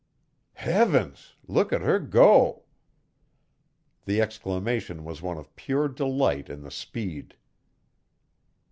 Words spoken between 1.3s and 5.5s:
look at her go!" The exclamation was one